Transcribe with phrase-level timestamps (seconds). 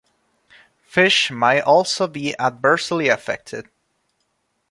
[0.83, 3.69] Fish may also be adversely affected.